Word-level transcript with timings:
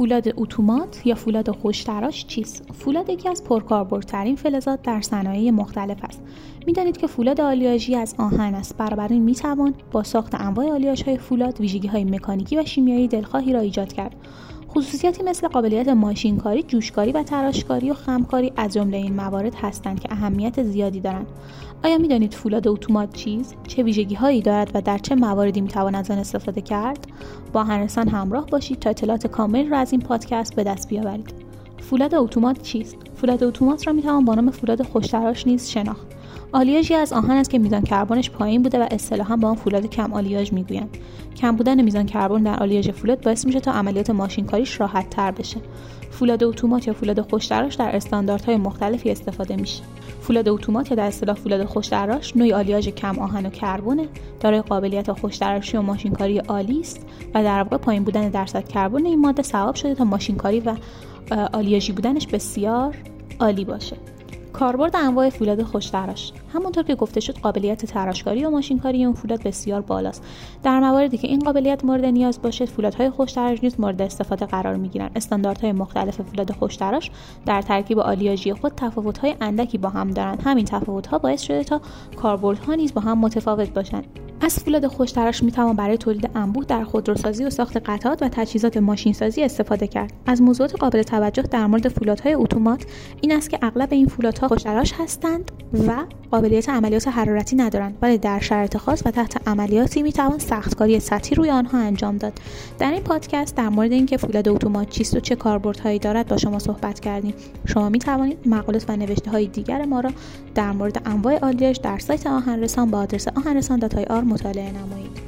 فولاد 0.00 0.28
اتومات 0.36 1.06
یا 1.06 1.14
فولاد 1.14 1.50
خوشتراش 1.50 2.26
چیست؟ 2.26 2.64
فولاد 2.72 3.10
یکی 3.10 3.28
از 3.28 3.44
پرکاربردترین 3.44 4.36
فلزات 4.36 4.82
در 4.82 5.00
صنایع 5.00 5.50
مختلف 5.50 6.04
است. 6.04 6.22
می‌دانید 6.66 6.96
که 6.96 7.06
فولاد 7.06 7.40
آلیاژی 7.40 7.94
از 7.94 8.14
آهن 8.18 8.54
است. 8.54 8.76
بنابراین 8.76 9.22
می‌توان 9.22 9.74
با 9.92 10.02
ساخت 10.02 10.34
انواع 10.34 10.70
آلیاژ 10.72 11.02
های 11.02 11.18
فولاد 11.18 11.60
ویژگی 11.60 11.88
های 11.88 12.04
مکانیکی 12.04 12.56
و 12.56 12.64
شیمیایی 12.64 13.08
دلخواهی 13.08 13.52
را 13.52 13.60
ایجاد 13.60 13.92
کرد. 13.92 14.16
خصوصیاتی 14.74 15.22
مثل 15.22 15.48
قابلیت 15.48 15.88
ماشینکاری، 15.88 16.62
جوشکاری 16.62 17.12
و 17.12 17.22
تراشکاری 17.22 17.90
و 17.90 17.94
خمکاری 17.94 18.52
از 18.56 18.74
جمله 18.74 18.96
این 18.96 19.16
موارد 19.16 19.54
هستند 19.54 20.00
که 20.00 20.12
اهمیت 20.12 20.62
زیادی 20.62 21.00
دارند. 21.00 21.26
آیا 21.84 21.98
می‌دانید 21.98 22.34
فولاد 22.34 22.68
اتومات 22.68 23.12
چیز؟ 23.12 23.54
چه 23.68 23.82
ویژگی 23.82 24.14
هایی 24.14 24.42
دارد 24.42 24.70
و 24.74 24.80
در 24.80 24.98
چه 24.98 25.14
مواردی 25.14 25.60
می‌توان 25.60 25.94
از 25.94 26.10
آن 26.10 26.18
استفاده 26.18 26.60
کرد؟ 26.60 27.06
با 27.52 27.64
هنرسان 27.64 28.08
همراه 28.08 28.46
باشید 28.46 28.78
تا 28.78 28.90
اطلاعات 28.90 29.26
کامل 29.26 29.68
را 29.68 29.78
از 29.78 29.92
این 29.92 30.00
پادکست 30.00 30.54
به 30.54 30.64
دست 30.64 30.88
بیاورید. 30.88 31.34
فولاد 31.78 32.14
اتومات 32.14 32.62
چیست؟ 32.62 32.96
فولاد 33.14 33.44
اتومات 33.44 33.86
را 33.86 33.92
می‌توان 33.92 34.24
با 34.24 34.34
نام 34.34 34.50
فولاد 34.50 34.82
خوشتراش 34.82 35.46
نیز 35.46 35.68
شناخت. 35.68 36.06
آلیاژی 36.52 36.94
از 36.94 37.12
آهن 37.12 37.30
است 37.30 37.50
که 37.50 37.58
میزان 37.58 37.82
کربنش 37.82 38.30
پایین 38.30 38.62
بوده 38.62 38.78
و 38.78 38.86
اصطلاحا 38.90 39.36
به 39.36 39.48
آن 39.48 39.54
فولاد 39.54 39.86
کم 39.86 40.12
آلیاژ 40.12 40.52
می‌گویند. 40.52 40.96
کم 41.36 41.56
بودن 41.56 41.82
میزان 41.82 42.06
کربن 42.06 42.42
در 42.42 42.62
آلیاژ 42.62 42.88
فولاد 42.88 43.22
باعث 43.22 43.46
میشه 43.46 43.60
تا 43.60 43.72
عملیات 43.72 44.10
ماشینکاریش 44.10 44.80
راحت 44.80 45.10
تر 45.10 45.30
بشه. 45.30 45.60
فولاد 46.10 46.44
اتومات 46.44 46.86
یا 46.86 46.92
فولاد 46.92 47.20
خوشتراش 47.20 47.74
در 47.74 47.96
استانداردهای 47.96 48.56
مختلفی 48.56 49.10
استفاده 49.10 49.56
میشه. 49.56 49.82
فولاد 50.20 50.48
اتومات 50.48 50.90
یا 50.90 50.96
در 50.96 51.06
اصطلاح 51.06 51.36
فولاد 51.36 51.64
خوشتراش 51.64 52.36
نوعی 52.36 52.52
آلیاژ 52.52 52.88
کم 52.88 53.18
آهن 53.18 53.46
و 53.46 53.50
کربونه 53.50 54.08
دارای 54.40 54.60
قابلیت 54.60 55.12
خوشتراشی 55.12 55.76
و 55.76 55.82
ماشینکاری 55.82 56.38
عالی 56.38 56.80
است 56.80 57.06
و 57.34 57.42
در 57.42 57.62
واقع 57.62 57.76
پایین 57.76 58.04
بودن 58.04 58.28
درصد 58.28 58.68
کربن 58.68 59.06
این 59.06 59.20
ماده 59.20 59.42
سبب 59.42 59.74
شده 59.74 59.94
تا 59.94 60.04
ماشینکاری 60.04 60.60
و 60.60 60.76
آلیاژی 61.52 61.92
بودنش 61.92 62.26
بسیار 62.26 62.96
عالی 63.40 63.64
باشه. 63.64 63.96
کاربرد 64.52 64.96
انواع 64.96 65.30
فولاد 65.30 65.62
خوشتراش 65.62 66.32
همونطور 66.54 66.84
که 66.84 66.94
گفته 66.94 67.20
شد 67.20 67.38
قابلیت 67.38 67.86
تراشکاری 67.86 68.44
و 68.44 68.50
ماشینکاری 68.50 69.04
اون 69.04 69.14
فولاد 69.14 69.42
بسیار 69.42 69.80
بالاست. 69.80 70.24
در 70.62 70.80
مواردی 70.80 71.18
که 71.18 71.28
این 71.28 71.38
قابلیت 71.38 71.84
مورد 71.84 72.04
نیاز 72.04 72.42
باشه 72.42 72.66
فولادهای 72.66 73.10
خوشتراش 73.10 73.58
نیز 73.62 73.80
مورد 73.80 74.02
استفاده 74.02 74.46
قرار 74.46 74.76
می‌گیرن 74.76 75.10
استانداردهای 75.16 75.72
مختلف 75.72 76.20
فولاد 76.20 76.52
خوشتراش 76.52 77.10
در 77.46 77.62
ترکیب 77.62 77.98
آلیاژی 77.98 78.54
خود 78.54 78.72
تفاوت‌های 78.76 79.34
اندکی 79.40 79.78
با 79.78 79.88
هم 79.88 80.10
دارند. 80.10 80.42
همین 80.44 80.64
تفاوت‌ها 80.64 81.18
باعث 81.18 81.42
شده 81.42 81.64
تا 81.64 81.80
کاربردها 82.16 82.74
نیز 82.74 82.94
با 82.94 83.00
هم 83.00 83.18
متفاوت 83.18 83.74
باشند. 83.74 84.19
از 84.42 84.58
فولاد 84.58 84.86
خوشتراش 84.86 85.42
می‌توان 85.42 85.76
برای 85.76 85.96
تولید 85.96 86.30
انبوه 86.34 86.64
در 86.64 86.84
خودروسازی 86.84 87.44
و 87.44 87.50
ساخت 87.50 87.76
قطعات 87.76 88.22
و 88.22 88.28
تجهیزات 88.28 88.76
ماشینسازی 88.76 89.42
استفاده 89.42 89.86
کرد. 89.86 90.12
از 90.26 90.42
موضوعات 90.42 90.76
قابل 90.80 91.02
توجه 91.02 91.42
در 91.42 91.66
مورد 91.66 91.88
فولادهای 91.88 92.34
اتومات 92.34 92.84
این 93.20 93.32
است 93.32 93.50
که 93.50 93.58
اغلب 93.62 93.88
این 93.92 94.06
فولادها 94.06 94.48
خوشتراش 94.48 94.92
هستند. 94.92 95.50
و 95.72 96.04
قابلیت 96.30 96.68
عملیات 96.68 97.08
حرارتی 97.08 97.56
ندارند 97.56 97.98
ولی 98.02 98.18
در 98.18 98.40
شرایط 98.40 98.76
خاص 98.76 99.02
و 99.06 99.10
تحت 99.10 99.48
عملیاتی 99.48 100.02
می‌توان 100.02 100.38
سختکاری 100.38 101.00
سطحی 101.00 101.36
روی 101.36 101.50
آنها 101.50 101.78
انجام 101.78 102.16
داد. 102.16 102.32
در 102.78 102.90
این 102.90 103.02
پادکست 103.02 103.56
در 103.56 103.68
مورد 103.68 103.92
اینکه 103.92 104.16
فولاد 104.16 104.48
اتومات 104.48 104.88
چیست 104.88 105.16
و 105.16 105.20
چه 105.20 105.36
کاربردهایی 105.36 105.98
دارد 105.98 106.28
با 106.28 106.36
شما 106.36 106.58
صحبت 106.58 107.00
کردیم. 107.00 107.34
شما 107.66 107.88
می 107.88 107.98
توانید 107.98 108.38
مقالات 108.46 108.84
و 108.88 108.96
نوشته 108.96 109.30
های 109.30 109.46
دیگر 109.46 109.84
ما 109.84 110.00
را 110.00 110.10
در 110.54 110.72
مورد 110.72 111.02
انواع 111.06 111.38
آلیاژ 111.44 111.78
در 111.80 111.98
سایت 111.98 112.26
آهنرسان 112.26 112.90
با 112.90 112.98
آدرس 112.98 113.28
آهنرسان 113.28 113.80
مطالعه 114.24 114.72
نمایید. 114.72 115.20